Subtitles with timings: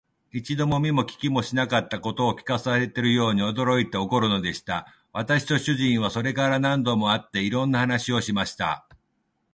[0.31, 4.91] 一度も見も聞きもしなかったことを聞かされたように、驚いて憤るのでした。
[5.13, 8.87] 私と主人とは、それから後も何度も会って、いろんな話をしました。